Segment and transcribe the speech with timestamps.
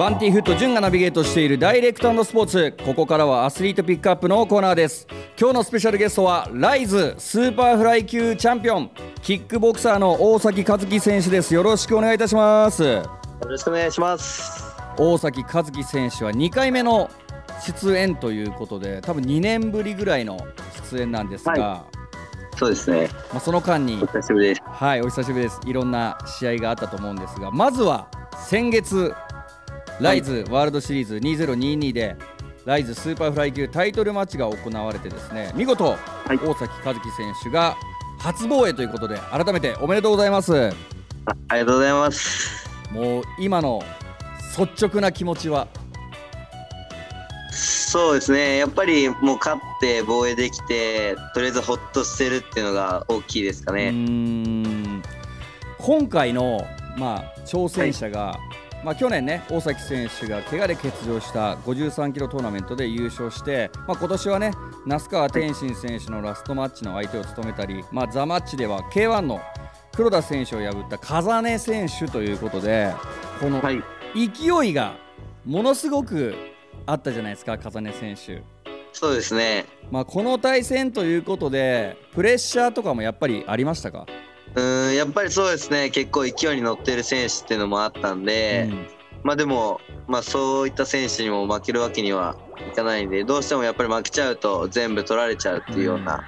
[0.00, 2.74] バンティフット潤がナビゲートしているダイレクトスポーツ。
[2.86, 5.06] ここからはアスリートピックアップのコーナーです。
[5.38, 8.90] 今日のスペシャルゲストは RISEスーパーフライ級チャンピオン。
[9.20, 11.52] キックボクサーの大崎一貴選手です。
[11.52, 12.82] よろしくお願いいたします。
[12.82, 13.02] よ
[13.46, 14.74] ろしくお願いします。
[14.96, 17.10] 大崎一貴選手は2回目の
[17.66, 20.38] 出演ということで多分2年ぶりぐらいの
[20.90, 21.84] 出演なんですが、は
[22.54, 24.62] い、そうですね、まあ、その間にお久しぶりです。
[24.64, 25.60] はいお久しぶりです。
[25.66, 28.08] いろんな試合があったと思うんですがまずは
[28.46, 29.14] 先月
[30.00, 32.16] RISEワールドシリーズ2022で
[32.64, 37.76] RISEスーパーフライ級タイトルマッチが行われてですね見事、大崎一貴選手が
[38.18, 40.70] 初防衛ということで改めておめでとうございます。
[41.26, 42.68] あありがとうございます。
[42.90, 43.82] もう今の
[44.58, 45.68] 率直な気持ちは？
[47.52, 48.56] そうですね。
[48.56, 53.90] やっぱりもう勝って防衛できてとりあえずほっとしてるっていうのが大きいですかね。
[55.78, 58.38] 今回の、まあ、挑戦者が、はい、
[58.84, 64.52] まあ、去年ね大崎選手が怪我で欠場した53キロトーナメントで優勝して、まあ、今年はね
[64.86, 69.40] 那須川天心選手のラストマッチの相手を務めたり、まあ、ザ・マッチでは K1 の
[69.94, 72.94] 黒田選手を破った風根選手ということで
[73.38, 73.60] この
[74.14, 74.94] 勢いが
[75.44, 76.34] ものすごく
[76.86, 78.42] あったじゃないですか風根選手。
[78.92, 84.06] そうですね、まあ、この対戦ということでプレッシャーとかもやっぱりありましたか？
[84.54, 85.90] うんやっぱりそうですね。
[85.90, 88.86] 結構勢いに乗ってる選手っていうのもあったんで、うん、
[89.22, 92.36] まあでも、まあ、そういった選手にも負けるわけには
[92.72, 96.24] いかないんでどうしてもやっぱり負けちゃうと全部取られちゃうっていうような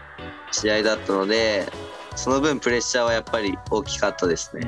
[0.53, 1.67] 試合だったので、
[2.13, 4.67] うん、その分プレッシャーはやっぱり大きかったですね。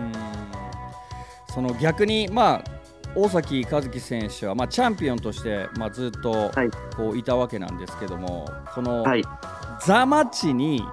[1.54, 2.74] その逆にまあ
[3.16, 6.50] 大崎和樹選手は、まあ、チャンピオンとして、まあ、ずっと
[6.96, 9.04] こういたわけなんですけども、この、
[9.86, 10.84] ザ・マッチに、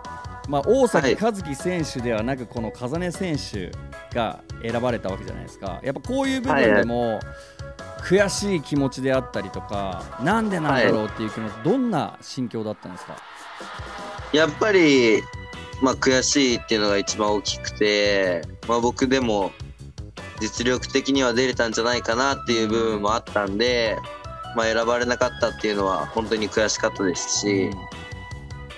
[0.47, 3.71] まあ、大崎和樹選手ではなく、この風根選手
[4.13, 5.79] が選ばれたわけじゃないですか。
[5.83, 7.19] やっぱこういう部分でも、
[8.03, 13.15] 悔しい気持ちであったりとか、なんでなんだろうっていう気持ち、どんな心境だったんですか？
[14.33, 15.21] やっぱり、
[15.83, 19.51] まあ、悔しいっていうのが一番大きくて、まあ、僕でも
[20.39, 23.97] 実力的には出れたんじゃないかなっていう部分もあったんで、
[24.55, 27.69] まあ、選ばれなかったっていうのは本当に悔しかったですし、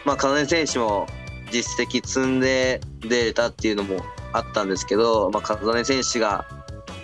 [0.06, 1.07] まあ、金選手も
[1.53, 3.97] 実績積んで出れたっていうのも
[4.34, 6.46] あったんですけど、まあ、金選手が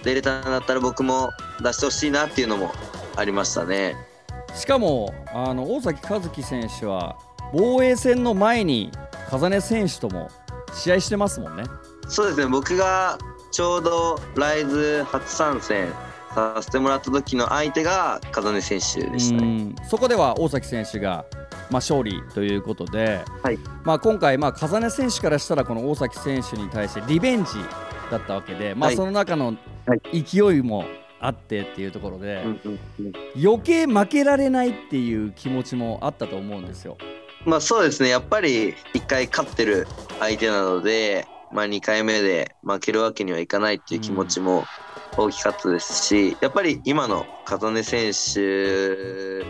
[0.04, 1.30] 出れたんだったら僕も
[1.62, 2.72] 出してほしいなっていうのも
[3.16, 3.96] ありましたね。
[4.56, 7.16] しかもあの大崎和樹選手は
[7.54, 8.92] 防衛戦の前に
[9.30, 10.30] 風根選手とも
[10.74, 11.64] 試合してますもんね。
[12.08, 13.20] そうですね僕が
[13.52, 15.94] ちょうどライズ初参戦
[16.34, 19.76] させてもらった時の相手が風根選手でしたね。
[19.90, 21.26] そこでは大崎選手が、
[21.70, 23.60] まあ、勝利ということで、はい。
[23.84, 27.52] まあ、今回、まあ、風根選手からしたらこの大崎選手に対してリベンジ
[28.12, 29.56] だったわけで、まあ、その中の
[30.12, 30.86] 勢いも
[31.20, 32.44] あってっていうところで、
[33.36, 36.98] 余計負けられないっていう気持ちもあったと思うんですよ。
[37.46, 38.10] まあそうですね。
[38.10, 39.88] やっぱり1回勝ってる
[40.20, 44.66] 相手なのでまあ、2回目で負けるわけにはいかないっていう気持ちも
[45.18, 49.44] 大きかったですし、やっぱり今の風根選手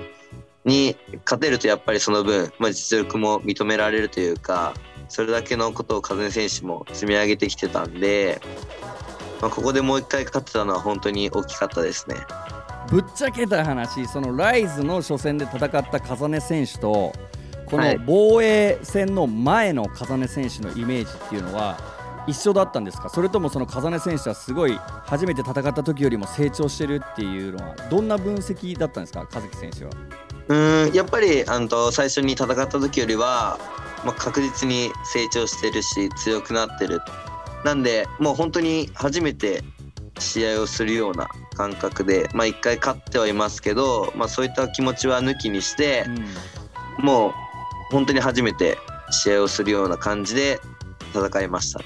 [0.70, 4.74] に勝てるとやっぱりその分、まあ、実力も認められるというか
[5.10, 8.40] それだけのことを風根選手も積み上げてきてたんで、
[9.42, 12.16] まあ、ここでもう一回勝ってたのは本当に大きかったですね。
[12.90, 17.14] ぶっちゃけた話そのライズの初戦で戦った風根選手と
[17.66, 21.78] この防衛戦の前の風根選手のイメージっていうのは
[22.26, 23.10] 一緒だったんですか？
[23.10, 24.76] それともその風根選手はすごい
[25.06, 29.92] 初めて戦った時よりも成長してるっていうのはどんな分析だったんですか和樹選手は？
[30.50, 30.56] う
[30.90, 33.60] んやっぱりあの最初に戦った時よりは、
[34.04, 37.00] まあ、確実に成長してるし強くなってる。
[37.64, 39.64] なんでもう本当に初めて
[40.18, 46.06] 試合をするような感覚で、まあ、1回勝ってはいますけど、まあ、そういった気持ちは抜きにして、
[46.98, 47.34] うん、もう
[47.92, 48.78] 本当に初めて
[49.12, 50.60] 試合をするような感じで
[51.14, 51.82] 戦いました。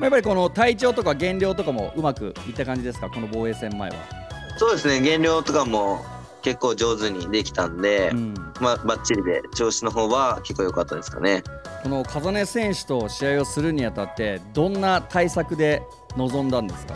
[0.00, 3.96] やっぱりこの体調とか減量とかもうまくいった感じですか、この防衛戦前は。
[4.56, 6.04] そうですね、減量とかも
[6.42, 11.42] 結構上手にできたんで、うん、まあ、ばっちりで、調子の方は結構良かったですかね。
[11.82, 15.82] この風根選手と試合をするにあたって、どんな対策で
[16.16, 16.94] 臨んだんですか、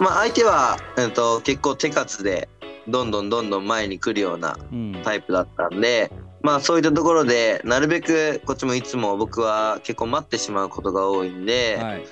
[0.00, 2.48] まあ、相手は、えーと、結構手数で
[2.88, 4.56] どんどんどんどん前に来るような
[5.02, 12.04] タイプだったんで、うんまあそういったところでなるべくこっちもいつも僕は結構待ってしまうことが多いんで、はい、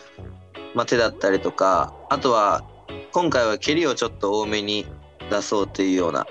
[0.74, 2.64] まあ、手だったりとかあとは
[3.12, 4.86] 今回は蹴りをちょっと多めに
[5.32, 6.26] 出そうというような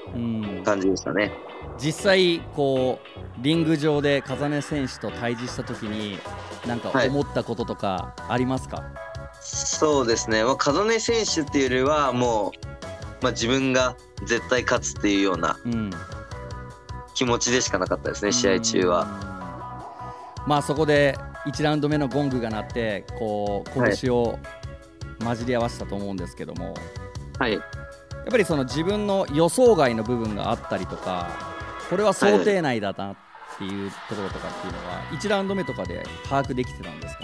[0.64, 1.32] 感じでしたね。
[1.78, 6.20] 実際こうリング上で風根選手と対峙した時に
[6.68, 8.86] 何か思ったこととかありますか、はい、
[9.42, 12.72] そうですね、まあ、風根選手っていうよりはもう
[13.24, 13.96] まあ、自分が
[14.26, 15.92] 絶対勝つっていうようなうん。
[17.14, 19.22] 気持ちでしかなかったですね試合中は。
[19.26, 19.32] うん
[20.48, 21.16] まあそこで
[21.46, 23.98] 1ラウンド目のゴングが鳴ってこうはい。
[23.98, 24.40] 拳を
[25.24, 26.74] 混じり合わせたと思うんですけども、
[27.38, 27.60] はい
[28.24, 31.30] やっぱりその自分の予想外の部分があったりとか
[31.90, 33.16] これは想定内だなっ
[33.58, 37.24] ていうところとかっていうのは1ラウンド目とかで把握できてたんですか？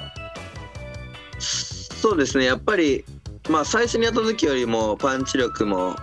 [1.40, 2.46] そうですね。
[2.46, 3.06] やっぱり、
[3.50, 5.96] まあ、最初にやった時よりもパンチ力も、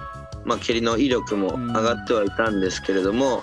[0.44, 3.42] まあ、蹴りの威力も上がってはいたんですけれども、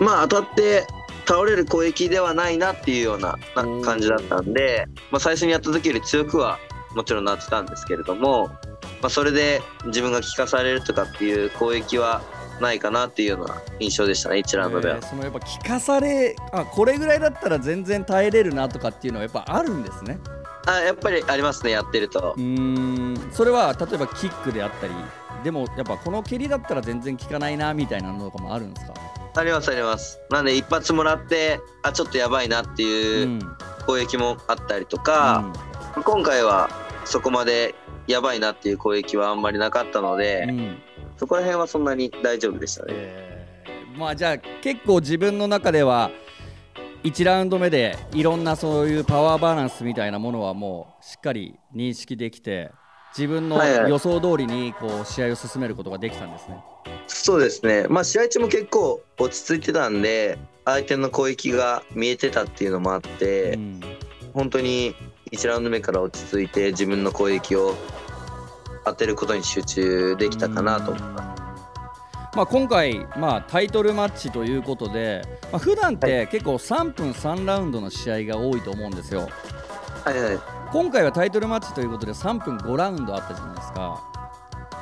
[0.00, 0.86] まあ当たって
[1.26, 6.58] 倒れる攻撃ではないなっていうような感じだったんで、まあ、最初にやった時より強くは
[6.94, 8.50] もちろんなってたんですけれども、
[9.02, 12.22] まあ、それで自分が効かされるとかっていう攻撃は
[12.60, 15.06] ないかなっていうような印象でしたね1ラウンドではえー。
[15.06, 20.18] そのやっぱ聞かされあこれぐらいだったら全然耐えれるなとかっていうのはやっぱあるんですね
[20.66, 22.40] あやっぱりありますねやってるとう。
[22.40, 24.94] ーんそれは例えばキックであったり
[25.44, 28.94] でもやっぱこの蹴りだったら全然効かないなみたいなのとかもあるんですか？
[29.38, 30.18] ありますあります。
[30.30, 33.38] なんで一発もらってあちょっとやばいなっていううん
[33.86, 35.52] 攻撃もあったりとか、
[36.04, 36.68] 今回は
[37.04, 37.74] そこまで
[38.06, 40.82] やばいなっていう攻撃はあんまりなかったので、うんうん
[41.18, 42.88] そこら辺はそんなに大丈夫でしたね。
[42.92, 46.10] えーまあじゃあ結構自分の中では
[47.02, 52.70] 1ラウンド目でいろんなそういうパワーバランスみたいなものはもうしっかり認識できて
[53.16, 56.58] 自分のはいはい予想通りにこう試合を進めることができたんですね。
[57.06, 57.86] そうですね。
[57.88, 60.36] まあ試合中も結構落ち着いてたんで、
[60.66, 63.80] 相手の攻撃が見えてたっていうのもあって、うん
[64.34, 64.94] 本当に
[65.32, 67.74] 1ラウンド目から落ち着いて自分の攻撃を
[68.84, 71.42] 当てることに集中できたかなと思います。
[72.36, 79.28] まあ、今回、まあ、タイトルマッチということで、まあ普段って結構3分3ラウンドの試合が多いと思うんですよ。
[80.04, 80.38] はいはい。
[80.70, 84.02] 今回はタイトルマッチということで3分5ラウンドあったじゃないですか。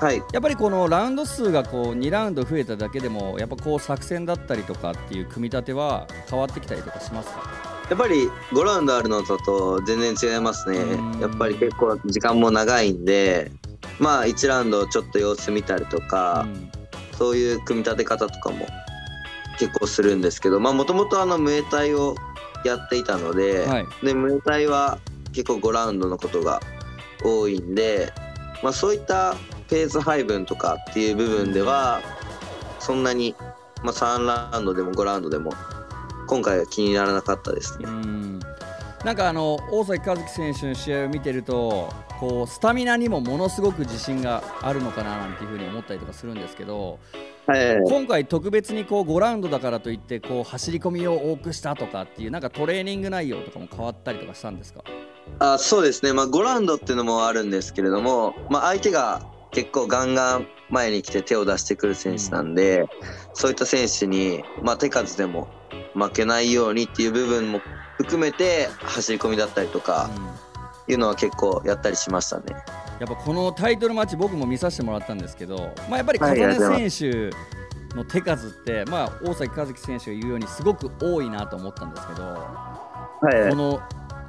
[0.01, 0.23] はい。
[0.33, 7.74] やっぱりこのラウンド数がこう2ラウンド増えただけでもやっぱこう作戦だったりとかっていう組み立ては変わってきたりとかしますか？
[7.91, 10.79] やっぱり5ラウンドあるのだと全然違いますね。
[10.79, 11.21] うん。
[11.21, 13.53] やっぱり結構時間も長いんで、
[13.99, 16.71] まあ1ラウンドちょっと様子見たりとか、うん。
[17.17, 18.67] そういう組み立て方とかも
[19.59, 22.15] 結構するんですけど、まあもともとあのムエタイを
[22.65, 23.87] やっていたので、はい。
[24.03, 24.99] でムエタイは
[25.33, 26.61] 結構5ラウンドのことが
[27.23, 28.13] 多いんで、
[28.63, 29.37] まあそういった
[29.69, 32.01] ペース配分とかっていう部分では、
[32.81, 33.35] そんなに、
[33.83, 35.53] まあ3ラウンドでも5ラウンドでも
[36.27, 37.91] 今回は気にならなかったですねう。
[37.91, 38.41] ん
[39.05, 46.99] なんかあの大崎和樹選手の試合を見てるとこうスタミナにもものすごく自信があるのかななんていうふうに思ったりとかするんですけど
[47.47, 47.77] はい。
[47.87, 54.83] 今回特別にこう5ラウンドだからといってこう走り込みを多くしたとかっていうなんかトレーニング内容とかも変わったりとかしたんですか？
[55.41, 62.87] あそうですね、まあ、5ラウンドっていうのもあるんですけれども、まあ、相手が結構ガンガン前に来て手を出してくる選手なんで、
[63.35, 65.49] そういった選手に、まあ、手数でも
[65.95, 67.61] 負けないようにっていう部分も
[67.97, 70.11] 含めて走り込みだったりとか
[70.89, 72.45] いうのは結構やったりしましたね。
[73.01, 77.31] やっぱこのタイトルマッチ僕も見させてもらったんですけど、まあ、やっぱりはい風ありがとうござ根選
[77.91, 83.51] 手の手数って、まあ、大崎和樹選手が言うようにすごく多いなと思ったんですけどはい。
[83.51, 83.83] この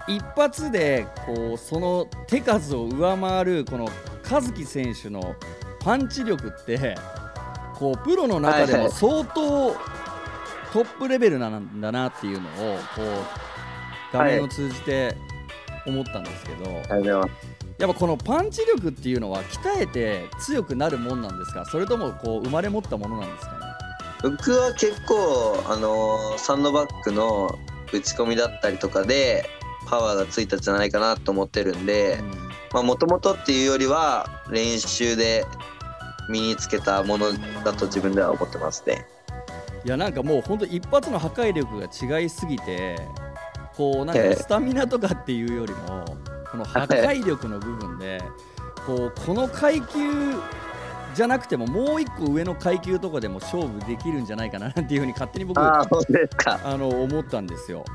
[0.07, 3.87] 一発でこうその手数を上回るこの
[4.29, 5.35] 和樹選手の
[5.79, 6.95] パンチ力って
[7.75, 8.91] こうプロの中でもはいはい。
[8.91, 9.75] 相当
[10.75, 12.51] トップレベルなんだなっていうのを
[12.97, 13.07] こう
[14.11, 15.15] 画面を通じて
[15.87, 17.15] 思ったんですけど、ありがとうござい。
[17.79, 21.63] やっぱこのパンチ力っていうのは鍛えて強くなるもんなんですか？
[21.63, 23.59] それともこう生まれ持ったものなんですかね？
[24.23, 27.57] 僕は結構、あのーサンドバッグの
[27.93, 29.45] 打ち込みだったりとかで
[29.87, 32.19] パワーがついたんじゃないかなと思ってるんで、
[32.73, 35.45] まあもともとっていうよりは練習で
[36.29, 37.27] 身につけたもの
[37.63, 39.07] だと自分では思ってますね。
[39.85, 42.97] いやなんかもう本当一発の破壊力が違いすぎて
[43.75, 46.05] こうなんええかスタミナとかっていうよりも
[46.51, 48.19] この破壊力の部分で
[48.87, 49.99] こうこの階級
[51.13, 55.87] じゃなくてももう一個上の階級とかでも勝負できるんじゃないかなっていうふうに勝手に僕あ。
[56.77, 57.85] の思ったんですよ。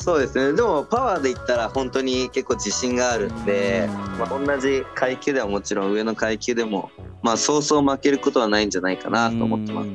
[0.00, 0.54] そうですね。
[0.54, 6.90] でもパワーで言ったら本当に結構自信があるんで、うんまあ、同じ階級ではもちろん上の階級でも、
[7.22, 9.88] まあそうそう負けることはないんじゃないかなと思ってます。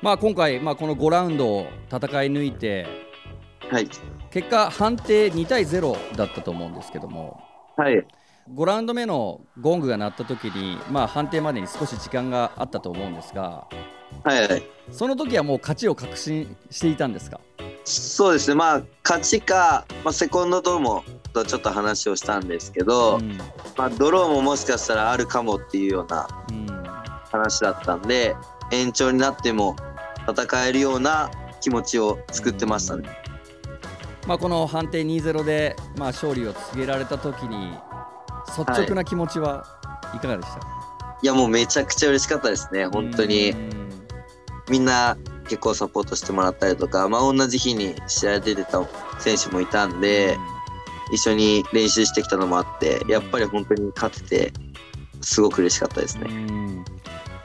[0.00, 2.86] うんまあ今回、まあ、この5ラウンドを戦い抜いて
[3.70, 3.88] はい。
[4.30, 7.40] 結果判定2対0だったと思うんですけども
[7.76, 8.06] はい。
[8.54, 13.66] 5ラウンド目のゴングが鳴った時に、まあ、判定までに少し時間があったと思うんですが
[14.24, 14.62] はいはい。
[14.90, 17.40] その時はもう勝ちを確信していたんですか？
[17.84, 18.54] そうですね。
[18.56, 23.38] まあ勝ちか、まあセコンドドもとちょっと話をしたんですけど、うん
[23.76, 26.66] まあドローももしかしたらあるかもっていうようなうん
[27.30, 28.34] 話だったんで、
[28.72, 29.76] 延長になっても
[30.30, 33.08] 戦えるような気持ちを作ってましたね。
[34.26, 37.72] まあ、この判定2-0で、まあ、勝利を告げられた時に
[38.56, 39.64] 率直な気持ちは
[40.14, 40.58] いかがでした、
[41.22, 43.54] いやもうめちゃくちゃ嬉しかったですね、本当に。
[44.68, 48.80] みんな結構サポートしてもらったりとか、まあ、同じ日に試合出てた
[49.18, 50.36] 選手もいたんで、
[51.12, 54.52] 一緒に練習してきたのもあって、やっぱり本当に勝てて、
[55.22, 56.28] すごく嬉しかったですね。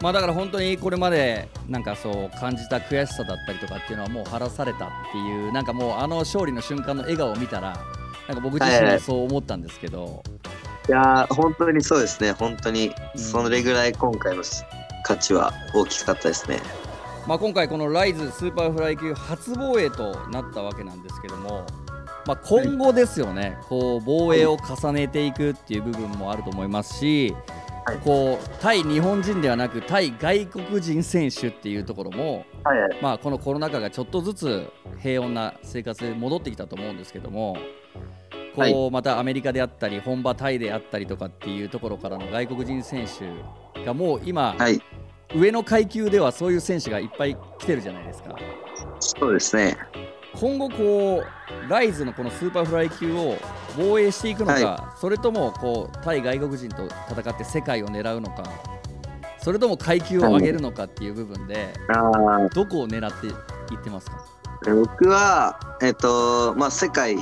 [0.05, 7.75] うんまあ、だから本当にこれまでなんかそう感じた悔しさだったりとかっていうのはもう晴らされたっていうなんかもうあの勝利の瞬間の笑顔を見たら
[8.27, 10.23] なんか僕自身もそう思ったんですけど、
[10.87, 14.43] いやー本当にそうですね、本当にそれぐらい今回の
[15.03, 16.59] 価値は大きかったですね。
[17.27, 21.65] まあ、今回この RISEスーパーフライ級初防衛となったわけなんですけども、
[22.27, 27.64] まあ、今後ですよね、こう防衛を重ねていくっていう部分もあると思いますし、はい
[28.03, 32.99] こう対日本人ではなく対外国人選手っていうところも、はいはい。
[33.01, 34.67] まあ、このコロナ禍がちょっとずつ
[34.99, 37.57] 平穏な生活に戻ってきたと思うんですけども
[38.55, 44.81] こう、はいまたアメリカであったり本場タイであったりとかっていうところからの外国人選手がもう今、はい、
[45.35, 48.35] 上の階級ではそういう選手がいっぱい来てるじゃないですか。
[48.99, 49.77] そうですね。
[50.39, 51.23] 今後こ
[51.67, 53.37] う RISEのこのスーパーフライ級を
[53.77, 58.43] 防衛していくのか、はそれともこう対外国人と戦って世界を狙うのか
[59.39, 63.31] それとも階級を上げるのかっていう部分で、あどこを狙ってい
[63.77, 64.25] ってますか？
[64.65, 67.17] 僕は、えっと、まあ、世界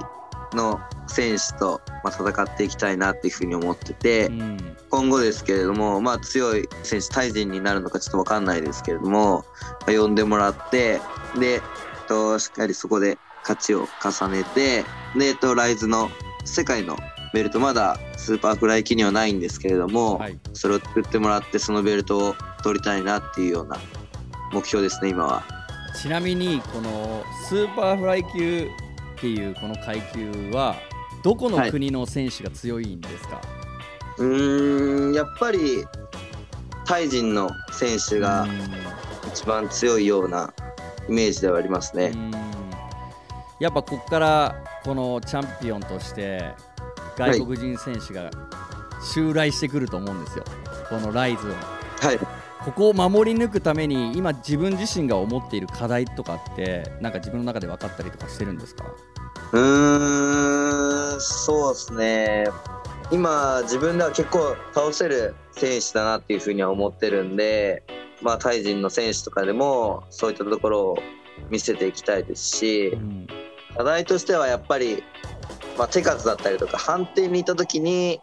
[0.54, 4.58] の選手と、まあ、戦っていきたいなっていうふうに思ってて、うん。
[4.90, 9.44] 今後ですけれども、まあ、強い選手、タイ人になるのかちょっと分かんないですけれども、
[9.86, 11.02] まあ呼んでもらって、
[11.38, 11.62] で、
[12.14, 14.84] と、しっかりそこで勝ちを重ねて、
[15.18, 16.10] で、えっと、 RISEの
[16.46, 16.98] 世界の
[17.34, 20.38] ベルト、まだスーパーフライ級にはないんですけれども、はい。
[20.54, 23.78] それを作ってもらって、そのベルトを取りたいなっていうような
[24.52, 25.44] 目標ですね、今は。
[26.00, 28.68] ちなみにこのスーパーフライ級
[29.18, 30.76] っていうこの階級は
[31.24, 33.40] どこの国の選手が強いんですか、
[34.18, 35.86] うーん、やっぱり、
[36.86, 38.46] タイ人の選手が
[39.32, 40.54] 一番強いような
[41.10, 42.12] イメージではありますね。
[42.14, 42.32] うん
[43.60, 46.54] やっぱここからこのチャンピオンとして
[47.16, 48.30] 外国人選手が
[49.14, 50.44] 襲来してくると思うんですよ、
[50.90, 51.52] このライズを。
[52.06, 52.20] はい。
[52.20, 58.86] ここを守り抜くために今自分自身が思っている課題とかってなんか自分の中で分かったりとかしてるんですか？
[59.54, 62.46] うーん、そうですね。
[63.12, 67.84] 今、自分では結構倒せる選手だなっていうふうには思ってるんで、
[68.24, 70.98] まあ、タイ人の選手とかでも、そういったところを
[71.50, 73.28] 見せていきたいですしう、ん
[73.76, 75.04] 課題としてはやっぱり、
[75.78, 78.20] まあ、手数だったりとか、判定に行った時に、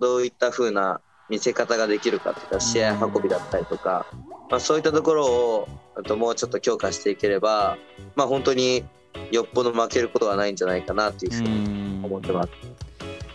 [0.00, 1.00] どういった風な
[1.30, 4.06] 見せ方ができるかとか、試合運びだったりとか、
[4.50, 7.78] まあ、そういったところを、あともうちょっと強化していければ、
[8.14, 8.84] まあ、本当に
[9.30, 12.50] よっぽど負けることはないんじゃないかなっていうふうに思ってます。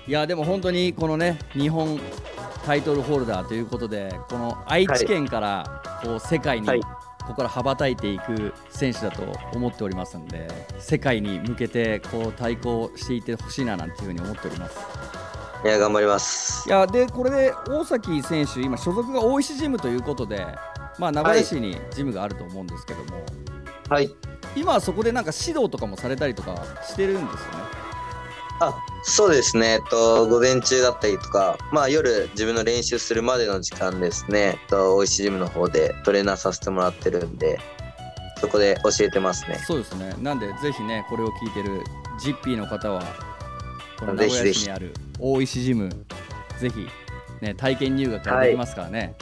[0.07, 1.99] いやでも本当にこのね日本
[2.65, 6.81] タイトルホルダーということでこの愛知県からこう世界にはい
[7.29, 9.21] ここから羽ばたいていく選手だと
[9.53, 10.47] 思っておりますので
[10.79, 14.79] 世界に向けてこう対抗していってほしいななんていうふうに思っております。
[15.63, 16.71] いや、頑張りますい。
[16.71, 20.43] やでこれで大崎選手今所属が大石ジムということで
[20.97, 23.23] まあ名古屋市にジムがあると思うんですけども、
[23.89, 24.09] はい。
[24.55, 27.78] 今はそこでなんか指導とかもされたりとかしてるんですよね。
[28.59, 29.73] あ、そうですね。
[29.73, 34.39] えっと、午前中だったりとか、まあ夜自分の練習するまでの時間ですね。
[34.39, 37.59] えっと、おいしいジムの方でトレーナーさせてもらってるんで、
[38.39, 39.59] そこで教えてますね。
[39.65, 40.13] そうですね。
[40.19, 41.81] なんでぜひねこれを聞いてる
[42.19, 43.01] ジッピーの方は
[43.97, 45.89] この名古屋市にある大石ジム
[46.57, 46.87] ぜひ
[47.41, 49.15] ね体験入学ができますからね。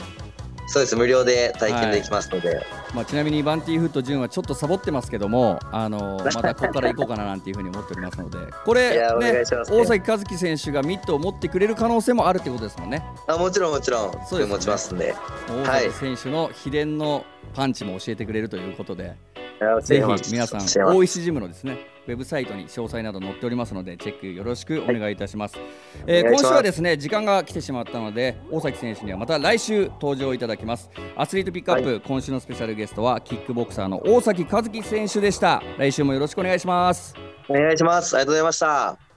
[0.68, 0.96] そうです。
[0.96, 13.02] 無料で体験できますので、まあちなみにバンティーフット潤はちょっとサボってますけども、あの またここから行こうかななんていうふうに思っておりますので、これねね大崎和樹選手がミットを持ってくれる可能性もあるってことですもんね。
[13.26, 14.46] あもちろんもちろん、そうですよね。
[14.52, 15.14] 持ちますんで。
[15.48, 19.14] 大崎選手の秘伝のパンチも教えてくれるということで、いや
[19.82, 25.58] ぜひ皆さん大石ジムのですねウェブサイトに詳細など載っておりますのでチェックよろしくお願いいたします、
[26.06, 26.48] えー今お願いします。
[26.48, 30.90] 週はですね時間が来てしまったので大崎選手にはまた来週登場いただきます。
[31.16, 35.62] アスリートピックアップ、今週のスペシャルゲストはキックボクサーの大崎和樹選手でした。
[35.76, 37.14] 来週もよろしくお願いします。
[37.48, 38.14] お願いします。
[38.16, 39.07] ありがとうございました。